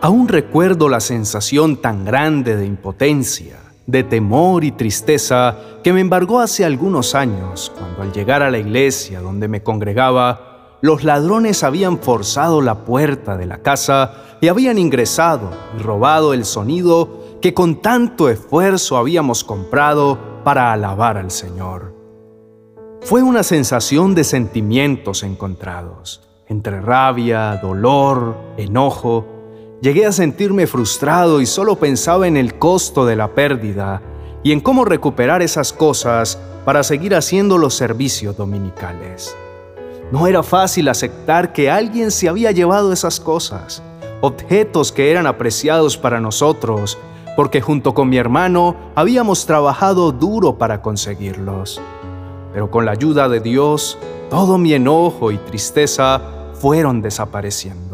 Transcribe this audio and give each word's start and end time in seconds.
Aún 0.00 0.28
recuerdo 0.28 0.88
la 0.88 1.00
sensación 1.00 1.76
tan 1.76 2.04
grande 2.04 2.54
de 2.54 2.64
impotencia, 2.66 3.58
de 3.84 4.04
temor 4.04 4.62
y 4.62 4.70
tristeza 4.70 5.56
que 5.82 5.92
me 5.92 6.00
embargó 6.00 6.38
hace 6.38 6.64
algunos 6.64 7.16
años, 7.16 7.72
cuando 7.76 8.02
al 8.02 8.12
llegar 8.12 8.42
a 8.42 8.50
la 8.52 8.58
iglesia 8.58 9.20
donde 9.20 9.48
me 9.48 9.64
congregaba, 9.64 10.76
los 10.82 11.02
ladrones 11.02 11.64
habían 11.64 11.98
forzado 11.98 12.60
la 12.60 12.84
puerta 12.84 13.36
de 13.36 13.46
la 13.46 13.58
casa 13.58 14.38
y 14.40 14.46
habían 14.46 14.78
ingresado 14.78 15.50
y 15.76 15.82
robado 15.82 16.32
el 16.32 16.44
sonido 16.44 17.38
que 17.42 17.52
con 17.52 17.82
tanto 17.82 18.28
esfuerzo 18.28 18.98
habíamos 18.98 19.42
comprado 19.42 20.16
para 20.44 20.72
alabar 20.72 21.16
al 21.16 21.32
Señor. 21.32 21.92
Fue 23.00 23.24
una 23.24 23.42
sensación 23.42 24.14
de 24.14 24.22
sentimientos 24.22 25.24
encontrados, 25.24 26.22
entre 26.46 26.80
rabia, 26.80 27.58
dolor, 27.60 28.36
enojo, 28.56 29.37
Llegué 29.80 30.06
a 30.06 30.12
sentirme 30.12 30.66
frustrado 30.66 31.40
y 31.40 31.46
solo 31.46 31.76
pensaba 31.76 32.26
en 32.26 32.36
el 32.36 32.58
costo 32.58 33.06
de 33.06 33.14
la 33.14 33.28
pérdida 33.28 34.02
y 34.42 34.50
en 34.50 34.60
cómo 34.60 34.84
recuperar 34.84 35.40
esas 35.40 35.72
cosas 35.72 36.36
para 36.64 36.82
seguir 36.82 37.14
haciendo 37.14 37.58
los 37.58 37.74
servicios 37.74 38.36
dominicales. 38.36 39.36
No 40.10 40.26
era 40.26 40.42
fácil 40.42 40.88
aceptar 40.88 41.52
que 41.52 41.70
alguien 41.70 42.10
se 42.10 42.28
había 42.28 42.50
llevado 42.50 42.92
esas 42.92 43.20
cosas, 43.20 43.80
objetos 44.20 44.90
que 44.90 45.12
eran 45.12 45.28
apreciados 45.28 45.96
para 45.96 46.20
nosotros, 46.20 46.98
porque 47.36 47.60
junto 47.60 47.94
con 47.94 48.08
mi 48.08 48.16
hermano 48.16 48.74
habíamos 48.96 49.46
trabajado 49.46 50.10
duro 50.10 50.58
para 50.58 50.82
conseguirlos. 50.82 51.80
Pero 52.52 52.68
con 52.68 52.84
la 52.84 52.90
ayuda 52.90 53.28
de 53.28 53.38
Dios, 53.38 53.96
todo 54.28 54.58
mi 54.58 54.74
enojo 54.74 55.30
y 55.30 55.38
tristeza 55.38 56.20
fueron 56.54 57.00
desapareciendo. 57.00 57.87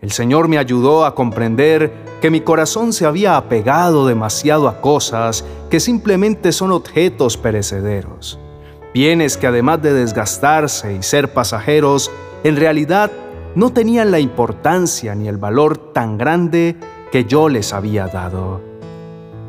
El 0.00 0.12
Señor 0.12 0.46
me 0.46 0.58
ayudó 0.58 1.04
a 1.04 1.16
comprender 1.16 1.92
que 2.20 2.30
mi 2.30 2.40
corazón 2.40 2.92
se 2.92 3.04
había 3.04 3.36
apegado 3.36 4.06
demasiado 4.06 4.68
a 4.68 4.80
cosas 4.80 5.44
que 5.70 5.80
simplemente 5.80 6.52
son 6.52 6.70
objetos 6.70 7.36
perecederos, 7.36 8.38
bienes 8.94 9.36
que 9.36 9.48
además 9.48 9.82
de 9.82 9.92
desgastarse 9.92 10.94
y 10.94 11.02
ser 11.02 11.32
pasajeros, 11.32 12.12
en 12.44 12.54
realidad 12.54 13.10
no 13.56 13.70
tenían 13.72 14.12
la 14.12 14.20
importancia 14.20 15.16
ni 15.16 15.26
el 15.26 15.36
valor 15.36 15.76
tan 15.92 16.16
grande 16.16 16.76
que 17.10 17.24
yo 17.24 17.48
les 17.48 17.72
había 17.72 18.06
dado. 18.06 18.60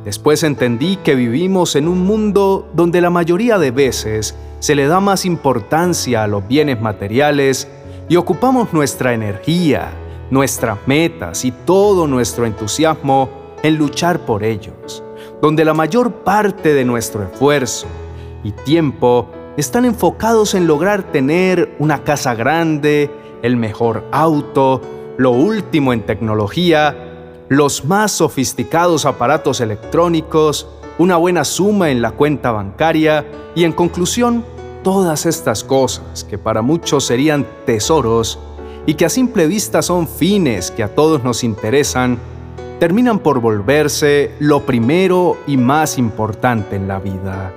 Después 0.04 0.42
entendí 0.42 0.96
que 0.96 1.14
vivimos 1.14 1.76
en 1.76 1.88
un 1.88 2.00
mundo 2.00 2.68
donde 2.74 3.02
la 3.02 3.12
mayoría 3.12 3.60
de 3.60 3.70
veces 3.70 4.36
se 4.60 4.74
le 4.74 4.88
da 4.88 5.00
más 5.00 5.26
importancia 5.26 6.24
a 6.24 6.28
los 6.28 6.48
bienes 6.48 6.82
materiales 6.82 7.68
y 8.08 8.16
ocupamos 8.16 8.74
nuestra 8.74 9.14
energía, 9.14 9.92
nuestras 10.32 10.80
metas 10.86 11.46
y 11.46 11.52
todo 11.52 12.08
nuestro 12.08 12.46
entusiasmo 12.46 13.30
en 13.64 13.76
luchar 13.76 14.26
por 14.26 14.44
ellos, 14.44 15.04
donde 15.42 15.66
la 15.66 15.74
mayor 15.74 16.12
parte 16.12 16.74
de 16.74 16.86
nuestro 16.86 17.24
esfuerzo 17.24 17.88
y 18.44 18.52
tiempo 18.52 19.28
están 19.58 19.86
enfocados 19.86 20.54
en 20.54 20.68
lograr 20.68 21.12
tener 21.12 21.76
una 21.80 22.04
casa 22.04 22.36
grande, 22.36 23.12
el 23.42 23.58
mejor 23.58 24.06
auto, 24.12 24.82
lo 25.18 25.32
último 25.32 25.92
en 25.92 26.06
tecnología, 26.06 26.96
los 27.50 27.84
más 27.84 28.12
sofisticados 28.12 29.06
aparatos 29.06 29.60
electrónicos, 29.60 30.68
una 30.98 31.18
buena 31.18 31.44
suma 31.44 31.90
en 31.90 32.02
la 32.02 32.12
cuenta 32.12 32.52
bancaria 32.52 33.26
y 33.56 33.64
en 33.64 33.74
conclusión, 33.74 34.46
todas 34.84 35.26
estas 35.26 35.64
cosas 35.64 36.24
que 36.24 36.38
para 36.38 36.62
muchos 36.62 37.06
serían 37.06 37.46
tesoros, 37.66 38.40
y 38.90 38.96
que 38.96 39.06
a 39.06 39.10
simple 39.10 39.46
vista 39.46 39.84
son 39.84 40.08
fines 40.08 40.72
que 40.72 40.82
a 40.82 40.96
todos 40.96 41.24
nos 41.24 41.44
interesan, 41.44 42.18
terminan 42.80 43.20
por 43.20 43.40
volverse 43.40 44.32
lo 44.40 44.66
primero 44.66 45.38
y 45.46 45.58
más 45.58 46.00
importante 46.00 46.76
en 46.76 46.88
la 46.88 46.98
vida 46.98 47.54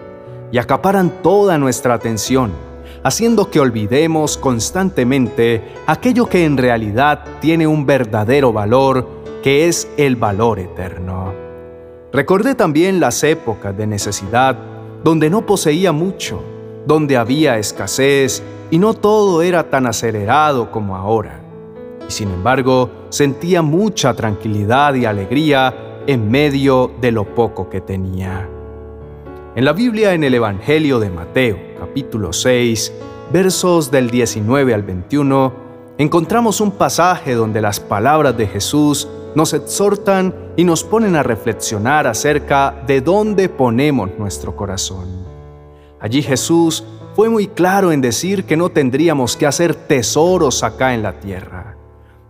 y 0.50 0.58
acaparan 0.58 1.22
toda 1.22 1.56
nuestra 1.56 1.94
atención, 1.94 2.52
haciendo 3.02 3.50
que 3.50 3.60
olvidemos 3.60 4.36
constantemente 4.36 5.72
aquello 5.86 6.28
que 6.28 6.44
en 6.44 6.58
realidad 6.58 7.24
tiene 7.40 7.66
un 7.66 7.86
verdadero 7.86 8.52
valor, 8.52 9.08
que 9.42 9.68
es 9.68 9.88
el 9.96 10.16
valor 10.16 10.58
eterno. 10.58 11.32
Recordé 12.12 12.54
también 12.54 13.00
las 13.00 13.24
épocas 13.24 13.74
de 13.74 13.86
necesidad, 13.86 14.58
donde 15.02 15.30
no 15.30 15.46
poseía 15.46 15.92
mucho, 15.92 16.42
donde 16.86 17.16
había 17.16 17.56
escasez 17.56 18.42
y 18.72 18.78
no 18.78 18.94
todo 18.94 19.42
era 19.42 19.68
tan 19.68 19.86
acelerado 19.86 20.70
como 20.70 20.96
ahora. 20.96 21.42
Y 22.08 22.10
sin 22.10 22.30
embargo, 22.30 22.90
sentía 23.10 23.60
mucha 23.60 24.14
tranquilidad 24.14 24.94
y 24.94 25.04
alegría 25.04 26.02
en 26.06 26.30
medio 26.30 26.90
de 26.98 27.12
lo 27.12 27.34
poco 27.34 27.68
que 27.68 27.82
tenía. 27.82 28.48
En 29.54 29.66
la 29.66 29.74
Biblia, 29.74 30.14
en 30.14 30.24
el 30.24 30.32
Evangelio 30.32 31.00
de 31.00 31.10
Mateo, 31.10 31.58
capítulo 31.78 32.32
6, 32.32 32.94
versos 33.30 33.90
del 33.90 34.08
19 34.08 34.72
al 34.72 34.82
21, 34.84 35.52
encontramos 35.98 36.62
un 36.62 36.70
pasaje 36.70 37.34
donde 37.34 37.60
las 37.60 37.78
palabras 37.78 38.34
de 38.38 38.46
Jesús 38.46 39.06
nos 39.34 39.52
exhortan 39.52 40.34
y 40.56 40.64
nos 40.64 40.82
ponen 40.82 41.14
a 41.16 41.22
reflexionar 41.22 42.06
acerca 42.06 42.82
de 42.86 43.02
dónde 43.02 43.50
ponemos 43.50 44.08
nuestro 44.18 44.56
corazón. 44.56 45.26
Allí 46.00 46.22
Jesús 46.22 46.84
fue 47.14 47.28
muy 47.28 47.46
claro 47.46 47.92
en 47.92 48.00
decir 48.00 48.44
que 48.44 48.56
no 48.56 48.70
tendríamos 48.70 49.36
que 49.36 49.46
hacer 49.46 49.74
tesoros 49.74 50.62
acá 50.62 50.94
en 50.94 51.02
la 51.02 51.20
tierra, 51.20 51.76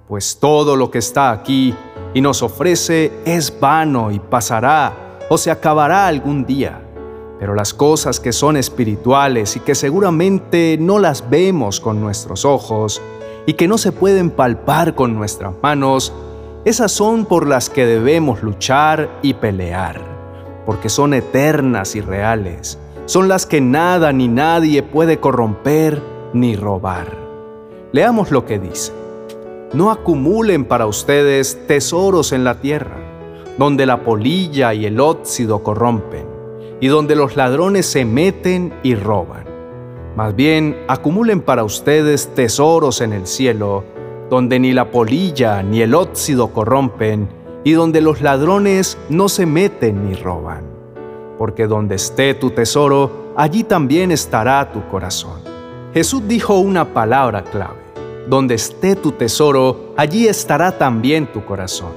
pues 0.08 0.38
todo 0.40 0.76
lo 0.76 0.90
que 0.90 0.98
está 0.98 1.30
aquí 1.30 1.74
y 2.14 2.20
nos 2.20 2.42
ofrece 2.42 3.12
es 3.24 3.58
vano 3.60 4.10
y 4.10 4.18
pasará 4.18 5.18
o 5.28 5.38
se 5.38 5.50
acabará 5.50 6.08
algún 6.08 6.44
día. 6.44 6.82
Pero 7.38 7.54
las 7.54 7.74
cosas 7.74 8.18
que 8.18 8.32
son 8.32 8.56
espirituales 8.56 9.56
y 9.56 9.60
que 9.60 9.74
seguramente 9.74 10.76
no 10.80 10.98
las 10.98 11.28
vemos 11.30 11.80
con 11.80 12.00
nuestros 12.00 12.44
ojos 12.44 13.00
y 13.46 13.54
que 13.54 13.68
no 13.68 13.78
se 13.78 13.92
pueden 13.92 14.30
palpar 14.30 14.94
con 14.94 15.14
nuestras 15.14 15.54
manos, 15.62 16.12
esas 16.64 16.92
son 16.92 17.24
por 17.24 17.46
las 17.46 17.70
que 17.70 17.86
debemos 17.86 18.42
luchar 18.42 19.18
y 19.22 19.34
pelear, 19.34 20.00
porque 20.66 20.88
son 20.88 21.14
eternas 21.14 21.96
y 21.96 22.00
reales 22.00 22.78
son 23.12 23.28
las 23.28 23.44
que 23.44 23.60
nada 23.60 24.10
ni 24.14 24.26
nadie 24.26 24.82
puede 24.82 25.20
corromper 25.20 26.00
ni 26.32 26.56
robar. 26.56 27.08
Leamos 27.92 28.30
lo 28.30 28.46
que 28.46 28.58
dice. 28.58 28.90
No 29.74 29.90
acumulen 29.90 30.64
para 30.64 30.86
ustedes 30.86 31.66
tesoros 31.66 32.32
en 32.32 32.42
la 32.42 32.62
tierra, 32.62 32.96
donde 33.58 33.84
la 33.84 34.02
polilla 34.02 34.72
y 34.72 34.86
el 34.86 34.98
óxido 34.98 35.62
corrompen, 35.62 36.24
y 36.80 36.86
donde 36.86 37.14
los 37.14 37.36
ladrones 37.36 37.84
se 37.84 38.06
meten 38.06 38.72
y 38.82 38.94
roban. 38.94 39.44
Más 40.16 40.34
bien, 40.34 40.78
acumulen 40.88 41.42
para 41.42 41.64
ustedes 41.64 42.28
tesoros 42.34 43.02
en 43.02 43.12
el 43.12 43.26
cielo, 43.26 43.84
donde 44.30 44.58
ni 44.58 44.72
la 44.72 44.90
polilla 44.90 45.62
ni 45.62 45.82
el 45.82 45.94
óxido 45.94 46.48
corrompen, 46.54 47.28
y 47.62 47.72
donde 47.72 48.00
los 48.00 48.22
ladrones 48.22 48.96
no 49.10 49.28
se 49.28 49.44
meten 49.44 50.08
ni 50.08 50.14
roban 50.14 50.72
porque 51.38 51.66
donde 51.66 51.96
esté 51.96 52.34
tu 52.34 52.50
tesoro, 52.50 53.32
allí 53.36 53.64
también 53.64 54.10
estará 54.12 54.72
tu 54.72 54.86
corazón. 54.88 55.40
Jesús 55.94 56.22
dijo 56.26 56.58
una 56.58 56.92
palabra 56.92 57.44
clave, 57.44 57.80
donde 58.28 58.54
esté 58.54 58.96
tu 58.96 59.12
tesoro, 59.12 59.92
allí 59.96 60.26
estará 60.26 60.78
también 60.78 61.26
tu 61.26 61.44
corazón. 61.44 61.92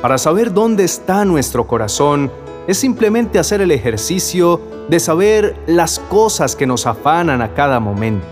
Para 0.00 0.18
saber 0.18 0.52
dónde 0.52 0.84
está 0.84 1.24
nuestro 1.24 1.66
corazón, 1.66 2.30
es 2.68 2.78
simplemente 2.78 3.38
hacer 3.38 3.60
el 3.60 3.70
ejercicio 3.70 4.60
de 4.88 5.00
saber 5.00 5.56
las 5.66 5.98
cosas 5.98 6.54
que 6.54 6.66
nos 6.66 6.86
afanan 6.86 7.42
a 7.42 7.54
cada 7.54 7.80
momento, 7.80 8.26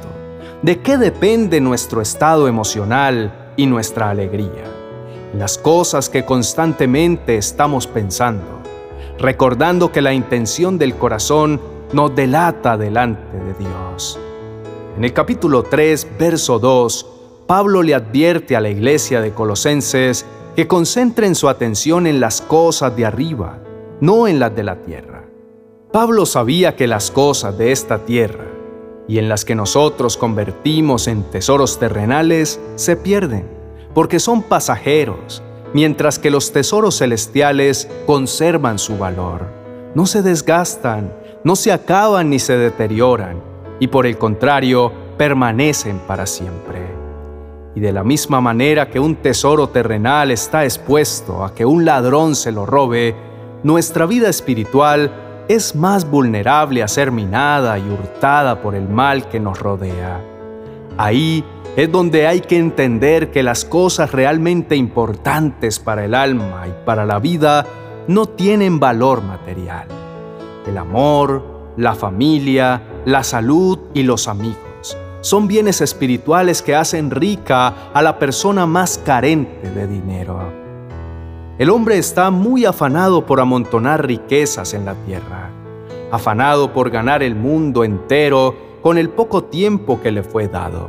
de 0.63 0.81
qué 0.81 0.99
depende 0.99 1.61
nuestro 1.61 2.01
estado 2.01 2.47
emocional 2.47 3.53
y 3.57 3.67
nuestra 3.67 4.11
alegría, 4.11 4.65
las 5.37 5.59
cosas 5.59 6.09
que 6.09 6.25
constantemente 6.25 7.37
estamos 7.37 7.87
pensando 7.87 8.56
recordando 9.19 9.93
que 9.93 10.03
la 10.03 10.13
intención 10.13 10.79
del 10.79 10.95
corazón 10.95 11.61
nos 11.93 12.15
delata 12.15 12.77
delante 12.77 13.39
de 13.39 13.55
Dios. 13.55 14.19
En 14.97 15.05
el 15.05 15.13
capítulo 15.13 15.63
3, 15.63 16.09
verso 16.19 16.59
2, 16.59 17.07
Pablo 17.47 17.83
le 17.83 17.95
advierte 17.95 18.57
a 18.57 18.61
la 18.61 18.69
iglesia 18.69 19.21
de 19.21 19.33
Colosenses 19.33 20.27
que 20.55 20.67
concentren 20.67 21.35
su 21.35 21.49
atención 21.49 22.07
en 22.07 22.19
las 22.19 22.41
cosas 22.41 22.97
de 22.97 23.07
arriba, 23.07 23.59
no 24.01 24.27
en 24.27 24.39
las 24.39 24.55
de 24.55 24.65
la 24.65 24.83
tierra. 24.83 25.25
Pablo 25.93 26.27
sabía 26.27 26.77
que 26.77 26.87
las 26.87 27.11
cosas 27.11 27.57
de 27.57 27.73
esta 27.73 28.05
tierra 28.05 28.47
y 29.09 29.19
en 29.19 29.29
las 29.29 29.45
que 29.45 29.55
nosotros 29.55 30.17
convertimos 30.17 31.07
en 31.07 31.23
tesoros 31.23 31.79
terrenales 31.79 32.61
se 32.75 32.97
pierden, 32.97 33.47
porque 33.95 34.19
son 34.19 34.43
pasajeros 34.43 35.43
mientras 35.77 36.19
que 36.19 36.31
los 36.31 36.53
tesoros 36.53 36.97
celestiales 36.97 37.87
conservan 38.07 38.79
su 38.79 38.97
valor. 38.97 39.47
No 39.95 40.07
se 40.07 40.23
desgastan, 40.23 41.13
no 41.45 41.55
se 41.55 41.71
acaban 41.71 42.31
ni 42.31 42.39
se 42.39 42.57
deterioran, 42.57 43.43
y 43.79 43.89
por 43.89 44.07
el 44.07 44.17
contrario, 44.17 44.91
permanecen 45.19 45.99
para 45.99 46.25
siempre. 46.25 46.79
Y 47.75 47.81
de 47.81 47.93
la 47.93 48.05
misma 48.05 48.41
manera 48.41 48.89
que 48.89 48.99
un 48.99 49.17
tesoro 49.17 49.69
terrenal 49.69 50.31
está 50.31 50.65
expuesto 50.65 51.45
a 51.45 51.55
que 51.55 51.67
un 51.67 51.85
ladrón 51.85 52.37
se 52.37 52.53
lo 52.53 52.65
robe, 52.65 53.15
nuestra 53.63 54.07
vida 54.07 54.31
espiritual 54.31 55.45
es 55.47 55.77
más 55.77 56.11
vulnerable 56.11 56.83
a 56.83 56.89
ser 56.89 57.13
minada 57.13 57.79
y 57.79 57.83
hurtada 57.83 58.63
por 58.63 58.75
el 58.75 58.89
mal 58.89 59.29
que 59.29 59.41
nos 59.41 59.61
rodea. 59.61 60.36
Ahí 60.97 61.45
es 61.77 61.93
donde 61.93 62.27
hay 62.27 62.41
que 62.41 62.59
entender 62.59 63.31
que 63.31 63.43
las 63.43 63.65
cosas 63.65 64.13
realmente 64.13 64.77
importantes 64.77 65.79
para 65.79 66.05
el 66.05 66.15
alma 66.15 66.65
y 66.67 66.87
para 66.87 67.05
la 67.05 67.19
vida 67.19 67.67
no 68.09 68.27
tienen 68.27 68.81
valor 68.81 69.23
material. 69.23 69.87
El 70.67 70.79
amor, 70.79 71.73
la 71.77 71.95
familia, 71.95 72.83
la 73.05 73.23
salud 73.23 73.79
y 73.93 74.03
los 74.03 74.27
amigos 74.27 74.67
son 75.27 75.49
bienes 75.49 75.81
espirituales 75.81 76.63
que 76.63 76.77
hacen 76.77 77.11
rica 77.11 77.91
a 77.93 78.01
la 78.01 78.17
persona 78.17 78.65
más 78.65 78.97
carente 78.99 79.69
de 79.71 79.89
dinero. 79.89 80.39
El 81.59 81.71
hombre 81.71 81.99
está 81.99 82.31
muy 82.31 82.65
afanado 82.65 83.27
por 83.27 83.41
amontonar 83.41 84.07
riquezas 84.07 84.73
en 84.73 84.85
la 84.85 84.95
tierra, 85.05 85.51
afanado 86.13 86.73
por 86.73 86.91
ganar 86.91 87.25
el 87.25 87.35
mundo 87.35 87.83
entero 87.83 88.55
con 88.87 88.99
el 88.99 89.11
poco 89.11 89.43
tiempo 89.43 90.01
que 90.01 90.13
le 90.13 90.23
fue 90.23 90.47
dado. 90.47 90.87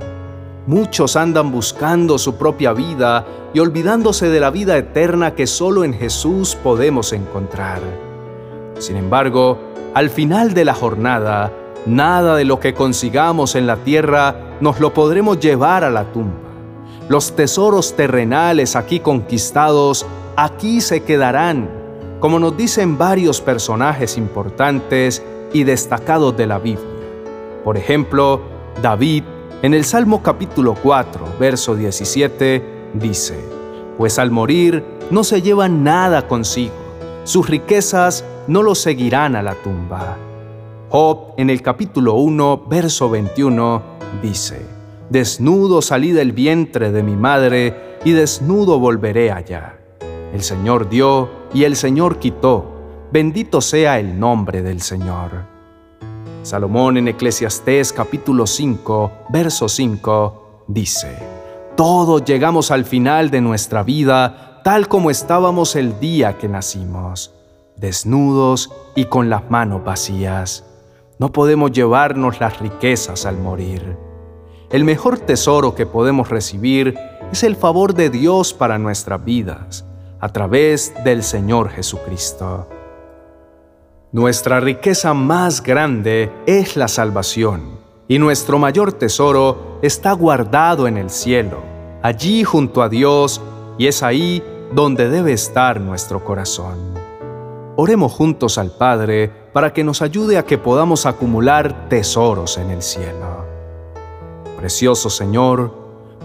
Muchos 0.68 1.16
andan 1.16 1.52
buscando 1.52 2.20
su 2.20 2.36
propia 2.36 2.72
vida 2.72 3.26
y 3.56 3.60
olvidándose 3.60 4.30
de 4.30 4.40
la 4.40 4.52
vida 4.52 4.78
eterna 4.78 5.34
que 5.34 5.48
solo 5.48 5.84
en 5.84 5.96
Jesús 5.96 6.54
podemos 6.54 7.12
encontrar. 7.12 7.82
Sin 8.78 8.98
embargo, 8.98 9.58
al 9.96 10.12
final 10.12 10.54
de 10.54 10.66
la 10.66 10.76
jornada, 10.76 11.52
Nada 11.88 12.36
de 12.36 12.46
lo 12.46 12.60
que 12.60 12.76
consigamos 12.76 13.56
en 13.56 13.66
la 13.66 13.78
tierra 13.78 14.58
nos 14.60 14.80
lo 14.80 14.94
podremos 14.94 15.40
llevar 15.40 15.84
a 15.84 15.90
la 15.90 16.04
tumba. 16.12 16.52
Los 17.10 17.36
tesoros 17.36 17.96
terrenales 17.96 18.76
aquí 18.76 19.00
conquistados, 19.00 20.06
aquí 20.36 20.82
se 20.82 21.02
quedarán, 21.04 21.68
como 22.20 22.38
nos 22.38 22.56
dicen 22.58 22.98
varios 23.00 23.42
personajes 23.42 24.18
importantes 24.18 25.24
y 25.52 25.64
destacados 25.64 26.38
de 26.38 26.46
la 26.46 26.60
Biblia. 26.60 26.97
Por 27.64 27.78
ejemplo, 27.78 28.42
David, 28.82 29.24
en 29.62 29.74
el 29.74 29.86
Salmo 29.86 30.22
capítulo 30.22 30.76
4, 30.82 31.26
verso 31.40 31.76
17, 31.76 32.64
dice, 32.94 33.36
Pues 33.98 34.20
al 34.20 34.32
morir 34.32 34.84
no 35.10 35.24
se 35.24 35.42
lleva 35.42 35.68
nada 35.68 36.28
consigo, 36.28 36.74
sus 37.24 37.50
riquezas 37.50 38.24
no 38.48 38.64
lo 38.64 38.76
seguirán 38.76 39.36
a 39.36 39.42
la 39.42 39.56
tumba. 39.56 40.18
Job 40.90 41.34
en 41.38 41.50
el 41.50 41.62
capítulo 41.62 42.14
1, 42.14 42.66
verso 42.70 43.10
21 43.10 43.82
dice, 44.22 44.66
Desnudo 45.10 45.82
salí 45.82 46.12
del 46.12 46.32
vientre 46.32 46.92
de 46.92 47.04
mi 47.04 47.16
madre 47.16 47.98
y 48.06 48.12
desnudo 48.12 48.80
volveré 48.80 49.32
allá. 49.32 49.78
El 50.34 50.44
Señor 50.44 50.90
dio 50.90 51.30
y 51.54 51.64
el 51.64 51.76
Señor 51.76 52.20
quitó. 52.20 52.74
Bendito 53.12 53.62
sea 53.62 54.00
el 54.00 54.20
nombre 54.20 54.62
del 54.62 54.82
Señor. 54.82 55.57
Salomón 56.44 56.98
en 56.98 57.08
Eclesiastés 57.08 57.92
capítulo 57.92 58.48
5, 58.48 59.12
verso 59.30 59.68
5 59.68 60.64
dice, 60.68 61.18
Todos 61.76 62.24
llegamos 62.24 62.72
al 62.72 62.86
final 62.86 63.30
de 63.30 63.42
nuestra 63.42 63.84
vida 63.84 64.62
tal 64.64 64.88
como 64.88 65.12
estábamos 65.12 65.76
el 65.76 66.00
día 66.00 66.38
que 66.38 66.48
nacimos, 66.48 67.34
desnudos 67.78 68.72
y 68.96 69.06
con 69.06 69.30
las 69.30 69.50
manos 69.50 69.84
vacías. 69.84 70.66
No 71.20 71.32
podemos 71.32 71.72
llevarnos 71.72 72.40
las 72.40 72.60
riquezas 72.60 73.26
al 73.26 73.38
morir. 73.38 73.98
El 74.70 74.84
mejor 74.84 75.20
tesoro 75.20 75.74
que 75.74 75.86
podemos 75.86 76.30
recibir 76.30 76.98
es 77.32 77.44
el 77.44 77.56
favor 77.56 77.94
de 77.94 78.10
Dios 78.10 78.54
para 78.54 78.78
nuestras 78.78 79.24
vidas, 79.24 79.86
a 80.20 80.30
través 80.30 80.94
del 81.04 81.24
Señor 81.24 81.70
Jesucristo. 81.70 82.68
Nuestra 84.14 84.62
riqueza 84.62 85.14
más 85.14 85.62
grande 85.62 86.32
es 86.46 86.78
la 86.78 86.88
salvación, 86.88 87.78
y 88.08 88.20
nuestro 88.20 88.58
mayor 88.58 88.94
tesoro 88.94 89.80
está 89.82 90.14
guardado 90.14 90.88
en 90.88 90.96
el 90.96 91.10
cielo, 91.10 91.58
allí 92.02 92.46
junto 92.46 92.82
a 92.82 92.88
Dios, 92.88 93.42
y 93.78 93.88
es 93.88 94.04
ahí 94.04 94.42
donde 94.74 95.10
debe 95.10 95.34
estar 95.34 95.82
nuestro 95.82 96.24
corazón. 96.24 96.78
Oremos 97.76 98.14
juntos 98.14 98.58
al 98.58 98.72
Padre 98.72 99.30
para 99.52 99.74
que 99.74 99.84
nos 99.84 100.02
ayude 100.02 100.38
a 100.38 100.46
que 100.46 100.58
podamos 100.58 101.06
acumular 101.06 101.90
tesoros 101.90 102.58
en 102.58 102.72
el 102.72 102.82
cielo. 102.82 103.46
Precioso 104.58 105.10
Señor, 105.10 105.74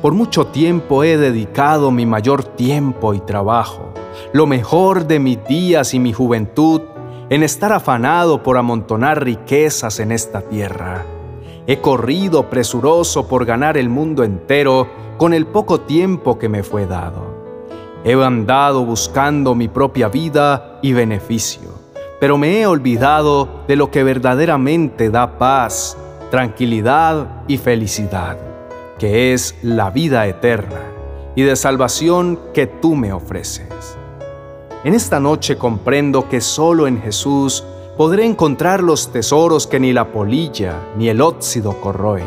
por 0.00 0.12
mucho 0.12 0.46
tiempo 0.46 1.02
he 1.02 1.16
dedicado 1.16 1.90
mi 1.90 2.06
mayor 2.06 2.44
tiempo 2.44 3.12
y 3.12 3.18
trabajo, 3.18 3.92
lo 4.32 4.46
mejor 4.46 5.08
de 5.08 5.18
mis 5.18 5.44
días 5.46 5.94
y 5.94 5.98
mi 5.98 6.12
juventud, 6.12 6.80
en 7.32 7.42
estar 7.42 7.72
afanado 7.72 8.42
por 8.42 8.58
amontonar 8.58 9.24
riquezas 9.24 10.00
en 10.00 10.12
esta 10.12 10.42
tierra. 10.42 11.06
He 11.66 11.78
corrido 11.78 12.50
presuroso 12.50 13.26
por 13.26 13.46
ganar 13.46 13.78
el 13.78 13.88
mundo 13.88 14.22
entero 14.22 14.86
con 15.16 15.32
el 15.32 15.46
poco 15.46 15.80
tiempo 15.80 16.38
que 16.38 16.50
me 16.50 16.62
fue 16.62 16.86
dado. 16.86 17.24
He 18.04 18.12
andado 18.22 18.84
buscando 18.84 19.54
mi 19.54 19.66
propia 19.66 20.10
vida 20.10 20.78
y 20.82 20.92
beneficio, 20.92 21.70
pero 22.20 22.36
me 22.36 22.60
he 22.60 22.66
olvidado 22.66 23.64
de 23.66 23.76
lo 23.76 23.90
que 23.90 24.04
verdaderamente 24.04 25.08
da 25.08 25.38
paz, 25.38 25.96
tranquilidad 26.30 27.44
y 27.48 27.56
felicidad, 27.56 28.36
que 28.98 29.32
es 29.32 29.56
la 29.62 29.88
vida 29.88 30.26
eterna 30.26 30.82
y 31.34 31.44
de 31.44 31.56
salvación 31.56 32.38
que 32.52 32.66
tú 32.66 32.94
me 32.94 33.10
ofreces. 33.10 33.96
En 34.84 34.94
esta 34.94 35.20
noche 35.20 35.56
comprendo 35.56 36.28
que 36.28 36.40
solo 36.40 36.86
en 36.86 37.00
Jesús 37.00 37.64
podré 37.96 38.24
encontrar 38.24 38.82
los 38.82 39.12
tesoros 39.12 39.66
que 39.66 39.78
ni 39.78 39.92
la 39.92 40.12
polilla 40.12 40.80
ni 40.96 41.08
el 41.08 41.20
óxido 41.20 41.80
corroen, 41.80 42.26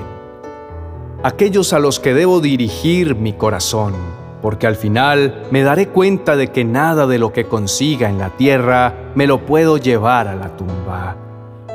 aquellos 1.24 1.74
a 1.74 1.80
los 1.80 2.00
que 2.00 2.14
debo 2.14 2.40
dirigir 2.40 3.16
mi 3.16 3.34
corazón 3.34 3.94
porque 4.46 4.68
al 4.68 4.76
final 4.76 5.48
me 5.50 5.64
daré 5.64 5.88
cuenta 5.88 6.36
de 6.36 6.52
que 6.52 6.64
nada 6.64 7.08
de 7.08 7.18
lo 7.18 7.34
que 7.34 7.46
consiga 7.46 8.10
en 8.10 8.20
la 8.20 8.30
tierra 8.30 8.94
me 9.16 9.26
lo 9.26 9.44
puedo 9.44 9.78
llevar 9.78 10.28
a 10.28 10.36
la 10.36 10.56
tumba. 10.56 11.18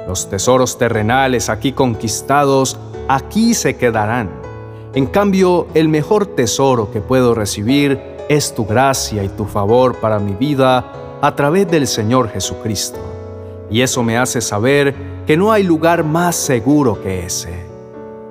Los 0.06 0.30
tesoros 0.30 0.78
terrenales 0.78 1.48
aquí 1.48 1.72
conquistados, 1.72 2.78
aquí 3.08 3.54
se 3.54 3.76
quedarán. 3.76 4.30
En 4.94 5.06
cambio, 5.06 5.66
el 5.74 5.88
mejor 5.88 6.26
tesoro 6.26 6.92
que 6.92 7.00
puedo 7.00 7.34
recibir 7.34 8.00
es 8.30 8.54
tu 8.54 8.64
gracia 8.64 9.24
y 9.24 9.28
tu 9.28 9.44
favor 9.44 9.96
para 9.96 10.20
mi 10.20 10.34
vida 10.34 11.18
a 11.20 11.34
través 11.34 11.68
del 11.68 11.88
Señor 11.88 12.28
Jesucristo. 12.28 13.00
Y 13.68 13.80
eso 13.80 14.04
me 14.04 14.16
hace 14.16 14.40
saber 14.40 14.94
que 15.26 15.36
no 15.36 15.50
hay 15.50 15.64
lugar 15.64 16.04
más 16.04 16.36
seguro 16.36 17.02
que 17.02 17.26
ese. 17.26 17.66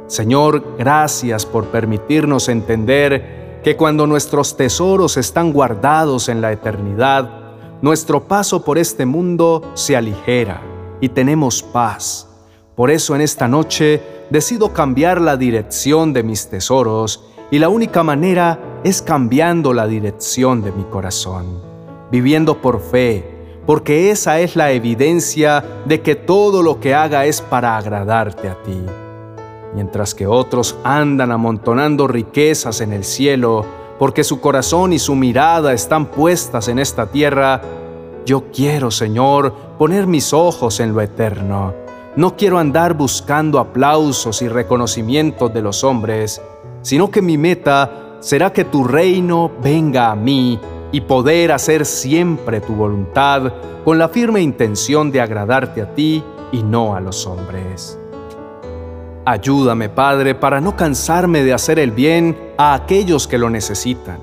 Señor, 0.08 0.78
gracias 0.78 1.46
por 1.46 1.66
permitirnos 1.66 2.48
entender 2.48 3.60
que 3.62 3.76
cuando 3.76 4.08
nuestros 4.08 4.56
tesoros 4.56 5.18
están 5.18 5.52
guardados 5.52 6.30
en 6.30 6.40
la 6.40 6.54
eternidad, 6.54 7.30
nuestro 7.82 8.26
paso 8.26 8.64
por 8.64 8.78
este 8.78 9.06
mundo 9.06 9.70
se 9.74 9.98
aligera 9.98 10.62
y 11.02 11.10
tenemos 11.10 11.62
paz. 11.62 12.26
Por 12.74 12.90
eso 12.90 13.16
en 13.16 13.22
esta 13.22 13.50
noche 13.50 14.02
decido 14.30 14.72
cambiar 14.72 15.20
la 15.20 15.36
dirección 15.36 16.14
de 16.14 16.24
mis 16.24 16.48
tesoros 16.48 17.26
y 17.52 17.60
la 17.60 17.68
única 17.68 18.02
manera 18.02 18.69
es 18.84 19.02
cambiando 19.02 19.74
la 19.74 19.88
dirección 19.88 20.62
de 20.62 20.72
mi 20.72 20.84
corazón, 20.84 21.62
viviendo 22.12 22.62
por 22.62 22.80
fe, 22.82 23.26
porque 23.66 24.12
esa 24.12 24.40
es 24.40 24.56
la 24.56 24.72
evidencia 24.72 25.64
de 25.86 26.02
que 26.02 26.16
todo 26.16 26.64
lo 26.64 26.80
que 26.80 26.96
haga 26.96 27.26
es 27.26 27.42
para 27.42 27.78
agradarte 27.78 28.50
a 28.50 28.62
ti 28.64 28.80
mientras 29.74 30.16
que 30.16 30.28
otros 30.28 30.76
andan 30.84 31.32
amontonando 31.32 32.08
riquezas 32.08 32.82
en 32.82 32.94
el 32.94 33.04
cielo, 33.04 33.66
porque 33.98 34.24
su 34.24 34.40
corazón 34.40 34.94
y 34.94 35.00
su 35.00 35.16
mirada 35.16 35.74
están 35.74 36.08
puestas 36.08 36.68
en 36.68 36.80
esta 36.80 37.08
tierra, 37.08 37.62
yo 38.26 38.46
quiero, 38.52 38.92
Señor, 38.92 39.54
poner 39.78 40.08
mis 40.08 40.34
ojos 40.34 40.80
en 40.80 40.94
lo 40.94 41.02
eterno. 41.02 41.74
No 42.16 42.36
quiero 42.36 42.58
andar 42.58 42.94
buscando 42.96 43.60
aplausos 43.60 44.42
y 44.42 44.48
reconocimientos 44.48 45.54
de 45.54 45.62
los 45.62 45.84
hombres, 45.84 46.42
sino 46.82 47.12
que 47.12 47.22
mi 47.22 47.38
meta 47.38 48.09
será 48.20 48.52
que 48.52 48.66
tu 48.66 48.84
reino 48.84 49.52
venga 49.62 50.12
a 50.12 50.16
mí 50.16 50.60
y 50.92 51.02
poder 51.02 51.52
hacer 51.52 51.86
siempre 51.86 52.62
tu 52.62 52.74
voluntad 52.74 53.54
con 53.86 53.98
la 53.98 54.10
firme 54.10 54.42
intención 54.42 55.12
de 55.12 55.22
agradarte 55.22 55.82
a 55.82 55.94
ti 55.94 56.24
y 56.52 56.64
no 56.64 56.96
a 56.96 57.00
los 57.00 57.26
hombres. 57.28 57.98
Ayúdame, 59.26 59.90
Padre, 59.90 60.34
para 60.34 60.60
no 60.60 60.76
cansarme 60.76 61.44
de 61.44 61.54
hacer 61.54 61.78
el 61.78 61.92
bien 61.92 62.36
a 62.58 62.74
aquellos 62.74 63.28
que 63.28 63.38
lo 63.38 63.50
necesitan. 63.50 64.18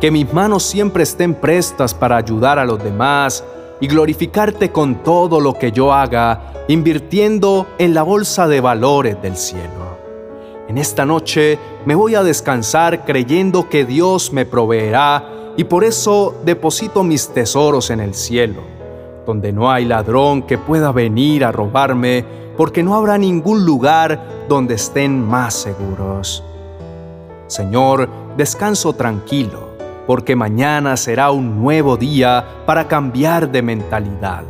Que 0.00 0.10
mis 0.10 0.32
manos 0.32 0.62
siempre 0.62 1.02
estén 1.02 1.34
prestas 1.34 1.94
para 1.94 2.16
ayudar 2.16 2.58
a 2.58 2.64
los 2.64 2.82
demás 2.82 3.42
y 3.80 3.88
glorificarte 3.88 4.70
con 4.70 5.02
todo 5.02 5.40
lo 5.40 5.54
que 5.54 5.72
yo 5.72 5.92
haga, 5.92 6.52
invirtiendo 6.68 7.66
en 7.78 7.92
la 7.94 8.02
bolsa 8.02 8.46
de 8.46 8.60
valores 8.60 9.20
del 9.20 9.36
cielo. 9.36 9.85
En 10.68 10.78
esta 10.78 11.06
noche 11.06 11.58
me 11.84 11.94
voy 11.94 12.16
a 12.16 12.24
descansar 12.24 13.04
creyendo 13.04 13.68
que 13.68 13.84
Dios 13.84 14.32
me 14.32 14.44
proveerá 14.44 15.52
y 15.56 15.62
por 15.64 15.84
eso 15.84 16.34
deposito 16.44 17.04
mis 17.04 17.28
tesoros 17.28 17.90
en 17.90 18.00
el 18.00 18.14
cielo, 18.14 18.62
donde 19.24 19.52
no 19.52 19.70
hay 19.70 19.84
ladrón 19.84 20.42
que 20.42 20.58
pueda 20.58 20.90
venir 20.90 21.44
a 21.44 21.52
robarme, 21.52 22.24
porque 22.56 22.82
no 22.82 22.96
habrá 22.96 23.16
ningún 23.16 23.64
lugar 23.64 24.46
donde 24.48 24.74
estén 24.74 25.24
más 25.24 25.54
seguros. 25.54 26.42
Señor, 27.46 28.08
descanso 28.36 28.92
tranquilo, 28.92 29.68
porque 30.04 30.34
mañana 30.34 30.96
será 30.96 31.30
un 31.30 31.62
nuevo 31.62 31.96
día 31.96 32.44
para 32.66 32.88
cambiar 32.88 33.52
de 33.52 33.62
mentalidad, 33.62 34.42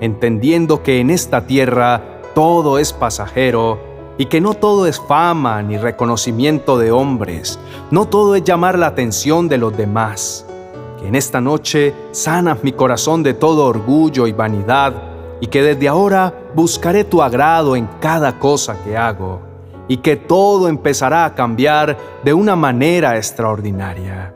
entendiendo 0.00 0.82
que 0.82 1.00
en 1.00 1.10
esta 1.10 1.46
tierra 1.46 2.22
todo 2.34 2.78
es 2.78 2.94
pasajero 2.94 3.89
y 4.20 4.26
que 4.26 4.42
no 4.42 4.52
todo 4.52 4.84
es 4.84 5.00
fama 5.00 5.62
ni 5.62 5.78
reconocimiento 5.78 6.76
de 6.76 6.92
hombres, 6.92 7.58
no 7.90 8.06
todo 8.06 8.34
es 8.34 8.44
llamar 8.44 8.78
la 8.78 8.88
atención 8.88 9.48
de 9.48 9.56
los 9.56 9.74
demás. 9.74 10.44
Que 11.00 11.08
en 11.08 11.14
esta 11.14 11.40
noche 11.40 11.94
sanas 12.10 12.62
mi 12.62 12.72
corazón 12.72 13.22
de 13.22 13.32
todo 13.32 13.64
orgullo 13.64 14.26
y 14.26 14.32
vanidad 14.32 14.92
y 15.40 15.46
que 15.46 15.62
desde 15.62 15.88
ahora 15.88 16.34
buscaré 16.54 17.04
tu 17.04 17.22
agrado 17.22 17.76
en 17.76 17.88
cada 17.98 18.38
cosa 18.38 18.76
que 18.84 18.94
hago 18.94 19.40
y 19.88 19.96
que 19.96 20.16
todo 20.16 20.68
empezará 20.68 21.24
a 21.24 21.34
cambiar 21.34 21.96
de 22.22 22.34
una 22.34 22.56
manera 22.56 23.16
extraordinaria. 23.16 24.34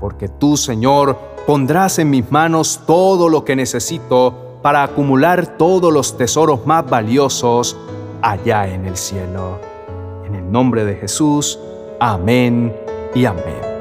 Porque 0.00 0.28
tú, 0.28 0.56
Señor, 0.56 1.18
pondrás 1.44 1.98
en 1.98 2.08
mis 2.08 2.30
manos 2.30 2.82
todo 2.86 3.28
lo 3.28 3.44
que 3.44 3.56
necesito 3.56 4.60
para 4.62 4.84
acumular 4.84 5.58
todos 5.58 5.92
los 5.92 6.16
tesoros 6.16 6.64
más 6.66 6.88
valiosos 6.88 7.76
allá 8.24 8.66
en 8.66 8.86
el 8.86 8.96
cielo. 8.96 9.60
En 10.26 10.34
el 10.34 10.50
nombre 10.50 10.84
de 10.84 10.96
Jesús, 10.96 11.58
amén 12.00 12.74
y 13.14 13.26
amén. 13.26 13.73